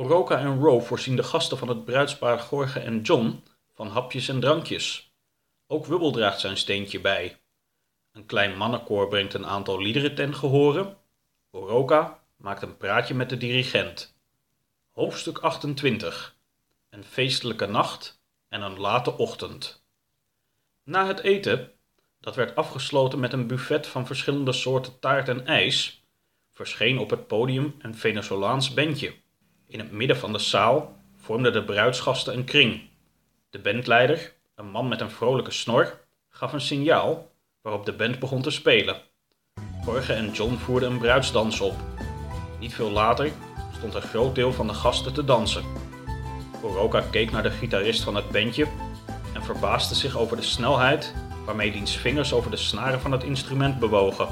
[0.00, 4.40] Oroka en Ro voorzien de gasten van het bruidspaar Jorge en John van hapjes en
[4.40, 5.12] drankjes.
[5.66, 7.40] Ook Wubbel draagt zijn steentje bij.
[8.12, 10.96] Een klein mannenkoor brengt een aantal liederen ten gehore.
[11.50, 14.16] Oroka maakt een praatje met de dirigent.
[14.90, 16.36] Hoofdstuk 28
[16.90, 19.84] Een feestelijke nacht en een late ochtend.
[20.84, 21.72] Na het eten,
[22.20, 26.04] dat werd afgesloten met een buffet van verschillende soorten taart en ijs,
[26.50, 29.19] verscheen op het podium een Venezolaans bandje.
[29.70, 32.80] In het midden van de zaal vormden de bruidsgasten een kring.
[33.50, 35.98] De bandleider, een man met een vrolijke snor,
[36.28, 38.96] gaf een signaal waarop de band begon te spelen.
[39.84, 41.74] Jorge en John voerden een bruidsdans op.
[42.58, 43.32] Niet veel later
[43.76, 45.64] stond een groot deel van de gasten te dansen.
[46.62, 48.66] Oroka keek naar de gitarist van het bandje
[49.34, 53.78] en verbaasde zich over de snelheid waarmee diens vingers over de snaren van het instrument
[53.78, 54.28] bewogen.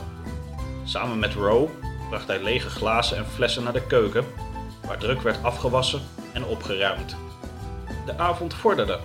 [0.84, 1.68] Samen met Roe
[2.08, 4.24] bracht hij lege glazen en flessen naar de keuken,
[4.88, 6.00] waar druk werd afgewassen
[6.32, 7.16] en opgeruimd.
[8.06, 8.98] De avond vorderde.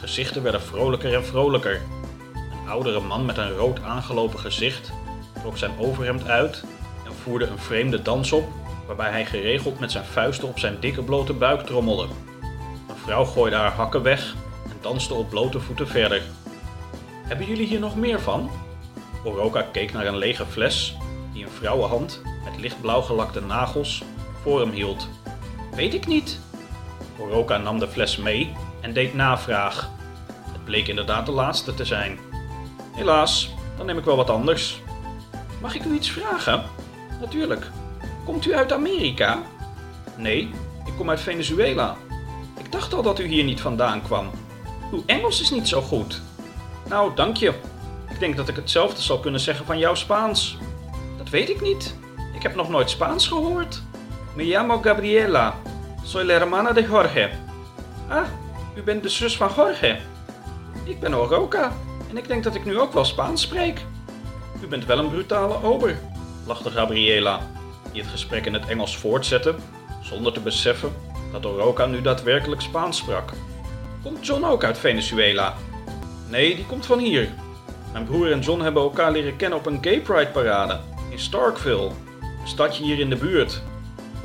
[0.00, 1.80] Gezichten werden vrolijker en vrolijker.
[2.34, 4.92] Een oudere man met een rood aangelopen gezicht
[5.40, 6.64] trok zijn overhemd uit
[7.04, 8.48] en voerde een vreemde dans op,
[8.86, 12.06] waarbij hij geregeld met zijn vuisten op zijn dikke blote buik trommelde.
[12.88, 16.22] Een vrouw gooide haar hakken weg en danste op blote voeten verder.
[17.22, 18.50] Hebben jullie hier nog meer van?
[19.24, 20.96] Oroka keek naar een lege fles
[21.32, 24.02] die een vrouwenhand met lichtblauw gelakte nagels
[24.46, 25.08] voor hield.
[25.74, 26.38] Weet ik niet.
[27.18, 29.90] Oroka nam de fles mee en deed navraag.
[30.52, 32.18] Het bleek inderdaad de laatste te zijn.
[32.92, 34.80] Helaas, dan neem ik wel wat anders.
[35.60, 36.64] Mag ik u iets vragen?
[37.20, 37.70] Natuurlijk.
[38.24, 39.42] Komt u uit Amerika?
[40.16, 40.50] Nee,
[40.84, 41.96] ik kom uit Venezuela.
[42.58, 44.30] Ik dacht al dat u hier niet vandaan kwam.
[44.92, 46.20] Uw Engels is niet zo goed.
[46.88, 47.52] Nou, dank je.
[48.10, 50.56] Ik denk dat ik hetzelfde zal kunnen zeggen van jouw Spaans.
[51.16, 51.96] Dat weet ik niet.
[52.34, 53.82] Ik heb nog nooit Spaans gehoord.
[54.36, 55.54] Me llamo Gabriela.
[56.04, 57.30] Soy la hermana de Jorge.
[58.08, 58.26] Ah,
[58.74, 59.98] u bent de zus van Jorge.
[60.84, 61.72] Ik ben Oroka
[62.10, 63.80] en ik denk dat ik nu ook wel Spaans spreek.
[64.62, 65.98] U bent wel een brutale ober,
[66.46, 67.40] lachte Gabriela,
[67.92, 69.54] die het gesprek in het Engels voortzette,
[70.02, 70.92] zonder te beseffen
[71.32, 73.30] dat Oroka nu daadwerkelijk Spaans sprak.
[74.02, 75.54] Komt John ook uit Venezuela?
[76.28, 77.28] Nee, die komt van hier.
[77.92, 80.80] Mijn broer en John hebben elkaar leren kennen op een Gay Pride parade
[81.10, 83.62] in Starkville, een stadje hier in de buurt.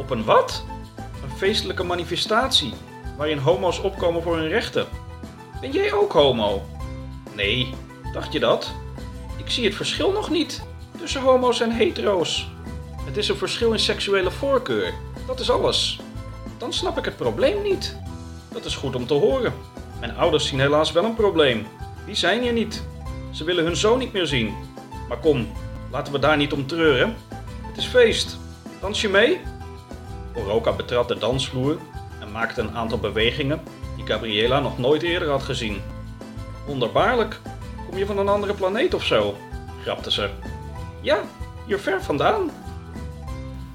[0.01, 0.63] Op een wat?
[0.97, 2.73] Een feestelijke manifestatie
[3.17, 4.87] waarin homo's opkomen voor hun rechten.
[5.59, 6.61] Ben jij ook homo?
[7.35, 7.73] Nee,
[8.13, 8.71] dacht je dat?
[9.37, 10.63] Ik zie het verschil nog niet
[10.97, 12.49] tussen homo's en hetero's.
[13.05, 14.93] Het is een verschil in seksuele voorkeur.
[15.27, 15.99] Dat is alles.
[16.57, 17.97] Dan snap ik het probleem niet.
[18.51, 19.53] Dat is goed om te horen.
[19.99, 21.67] Mijn ouders zien helaas wel een probleem.
[22.05, 22.83] Die zijn hier niet.
[23.31, 24.53] Ze willen hun zoon niet meer zien.
[25.07, 25.47] Maar kom,
[25.91, 27.15] laten we daar niet om treuren.
[27.67, 28.37] Het is feest.
[28.79, 29.50] Dans je mee?
[30.33, 31.77] Oroka betrad de dansvloer
[32.19, 33.61] en maakte een aantal bewegingen
[33.95, 35.81] die Gabriela nog nooit eerder had gezien.
[36.65, 37.39] Wonderbaarlijk.
[37.89, 39.35] Kom je van een andere planeet of zo?
[39.83, 40.29] grapte ze.
[41.01, 41.19] Ja,
[41.65, 42.51] hier ver vandaan.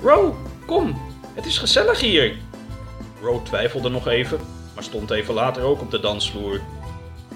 [0.02, 0.36] Ro,
[0.66, 1.00] kom.
[1.34, 2.36] Het is gezellig hier.
[3.22, 4.40] Ro twijfelde nog even,
[4.74, 6.60] maar stond even later ook op de dansvloer.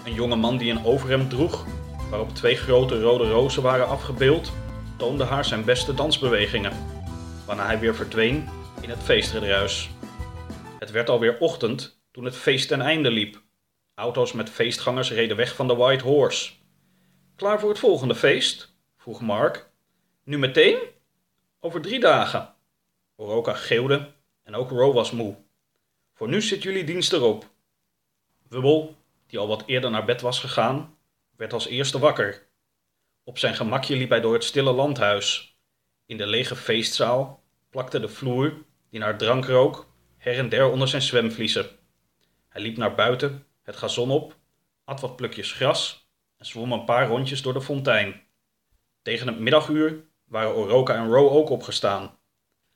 [0.04, 1.64] Een jonge man die een overhemd droeg,
[2.10, 4.52] waarop twee grote rode rozen waren afgebeeld,
[4.96, 6.72] toonde haar zijn beste dansbewegingen,
[7.46, 8.48] waarna hij weer verdween
[8.80, 9.90] in het feestgedruis.
[10.78, 13.42] Het werd alweer ochtend toen het feest ten einde liep.
[13.94, 16.52] Auto's met feestgangers reden weg van de White Horse.
[17.36, 18.74] Klaar voor het volgende feest?
[18.96, 19.70] vroeg Mark.
[20.24, 20.78] Nu meteen?
[21.60, 22.54] Over drie dagen.
[23.16, 25.36] Oroka geeuwde en ook Ro was moe.
[26.14, 27.50] Voor nu zit jullie dienst erop.
[28.48, 28.96] Wubbel,
[29.26, 30.96] die al wat eerder naar bed was gegaan,
[31.36, 32.48] werd als eerste wakker.
[33.24, 35.58] Op zijn gemakje liep hij door het stille landhuis.
[36.06, 38.52] In de lege feestzaal plakte de vloer,
[38.90, 39.86] die naar drank rook,
[40.16, 41.66] her en der onder zijn zwemvliezen.
[42.48, 44.36] Hij liep naar buiten, het gazon op,
[44.84, 48.22] at wat plukjes gras en zwom een paar rondjes door de fontein.
[49.02, 52.18] Tegen het middaguur waren Oroka en Ro ook opgestaan.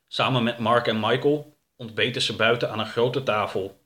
[0.09, 3.81] Samen met Mark en Michael ontbeten ze buiten aan een grote tafel.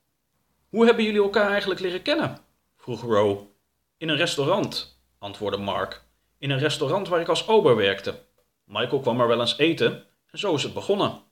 [0.68, 2.38] Hoe hebben jullie elkaar eigenlijk leren kennen?
[2.76, 3.52] vroeg Ro.
[3.96, 6.02] In een restaurant, antwoordde Mark.
[6.38, 8.26] In een restaurant waar ik als ober werkte.
[8.64, 11.22] Michael kwam er wel eens eten en zo is het begonnen.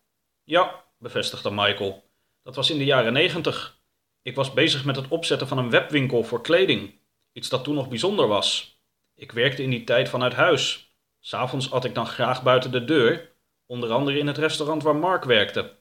[0.44, 2.04] Ja, bevestigde Michael.
[2.42, 3.78] Dat was in de jaren negentig.
[4.22, 6.94] Ik was bezig met het opzetten van een webwinkel voor kleding.
[7.32, 8.80] Iets dat toen nog bijzonder was.
[9.14, 10.94] Ik werkte in die tijd vanuit huis.
[11.20, 13.32] S'avonds at ik dan graag buiten de deur,
[13.66, 15.76] onder andere in het restaurant waar Mark werkte.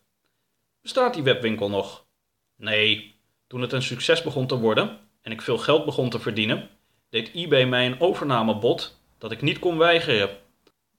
[0.81, 2.05] Bestaat die webwinkel nog?
[2.55, 3.15] Nee,
[3.47, 6.69] toen het een succes begon te worden en ik veel geld begon te verdienen,
[7.09, 10.37] deed eBay mij een overnamebod dat ik niet kon weigeren.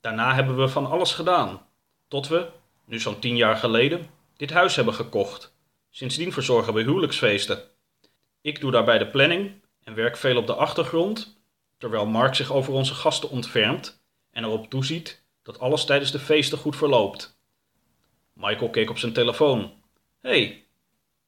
[0.00, 1.66] Daarna hebben we van alles gedaan,
[2.08, 2.48] tot we,
[2.86, 5.54] nu zo'n tien jaar geleden, dit huis hebben gekocht.
[5.90, 7.62] Sindsdien verzorgen we huwelijksfeesten.
[8.40, 9.52] Ik doe daarbij de planning
[9.84, 11.40] en werk veel op de achtergrond,
[11.78, 16.58] terwijl Mark zich over onze gasten ontfermt en erop toeziet dat alles tijdens de feesten
[16.58, 17.38] goed verloopt.
[18.32, 19.72] Michael keek op zijn telefoon.
[20.20, 20.66] hey.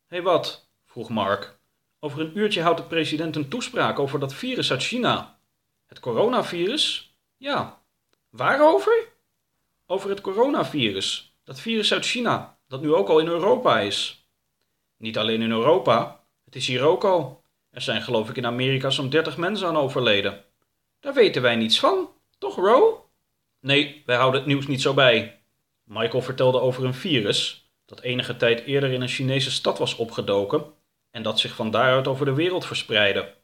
[0.06, 0.68] hey wat?
[0.86, 1.58] vroeg Mark.
[2.00, 5.38] Over een uurtje houdt de president een toespraak over dat virus uit China.
[5.86, 7.14] Het coronavirus?
[7.36, 7.82] Ja.
[8.30, 9.08] Waarover?
[9.86, 11.36] Over het coronavirus.
[11.48, 14.28] Dat virus uit China, dat nu ook al in Europa is.
[14.96, 17.42] Niet alleen in Europa, het is hier ook al.
[17.70, 20.44] Er zijn geloof ik in Amerika zo'n 30 mensen aan overleden.
[21.00, 23.08] Daar weten wij niets van, toch Ro?
[23.60, 25.40] Nee, wij houden het nieuws niet zo bij.
[25.84, 30.64] Michael vertelde over een virus dat enige tijd eerder in een Chinese stad was opgedoken
[31.10, 33.34] en dat zich van daaruit over de wereld verspreidde.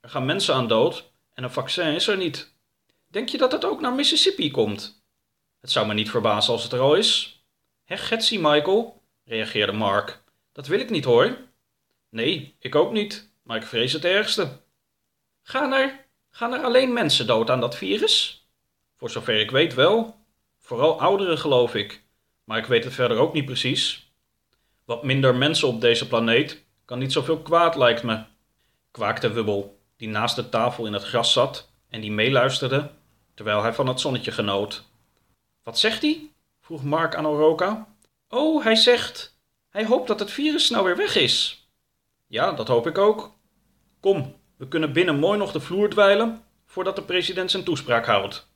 [0.00, 2.54] Er gaan mensen aan dood en een vaccin is er niet.
[3.06, 5.03] Denk je dat het ook naar Mississippi komt?
[5.64, 7.42] Het zou me niet verbazen als het er al is.
[7.84, 10.22] Hé, Getsie, Michael, reageerde Mark.
[10.52, 11.36] Dat wil ik niet hoor.
[12.08, 14.60] Nee, ik ook niet, maar ik vrees het ergste.
[15.42, 18.46] Gaan er, gaan er alleen mensen dood aan dat virus?
[18.96, 20.16] Voor zover ik weet wel.
[20.58, 22.02] Vooral ouderen, geloof ik.
[22.44, 24.12] Maar ik weet het verder ook niet precies.
[24.84, 28.24] Wat minder mensen op deze planeet kan niet zoveel kwaad, lijkt me,
[28.90, 32.90] kwaakte Wubbel, die naast de tafel in het gras zat en die meeluisterde
[33.34, 34.92] terwijl hij van het zonnetje genoot.
[35.64, 36.30] Wat zegt hij?
[36.60, 37.96] vroeg Mark aan Oroka.
[38.28, 39.38] Oh, hij zegt.
[39.68, 41.66] Hij hoopt dat het virus snel weer weg is.
[42.26, 43.32] Ja, dat hoop ik ook.
[44.00, 48.48] Kom, we kunnen binnen mooi nog de vloer dweilen voordat de president zijn toespraak houdt.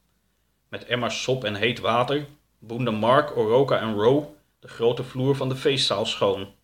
[0.68, 2.26] Met emmers sop en heet water
[2.58, 4.24] boenden Mark, Oroka en Row
[4.58, 6.54] de grote vloer van de feestzaal schoon.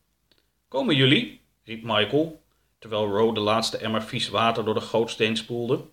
[0.68, 1.40] Komen jullie?
[1.64, 2.42] riep Michael,
[2.78, 5.84] terwijl Row de laatste emmer vies water door de gootsteen spoelde.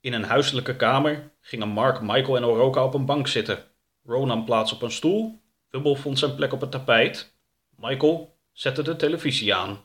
[0.00, 3.64] In een huiselijke kamer gingen Mark, Michael en Oroka op een bank zitten.
[4.04, 7.36] Row nam plaats op een stoel, Wubble vond zijn plek op het tapijt.
[7.76, 9.84] Michael zette de televisie aan.